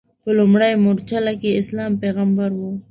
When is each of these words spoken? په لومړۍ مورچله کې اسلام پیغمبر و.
په 0.23 0.29
لومړۍ 0.39 0.73
مورچله 0.83 1.33
کې 1.41 1.57
اسلام 1.61 1.91
پیغمبر 2.01 2.49
و. 2.59 2.61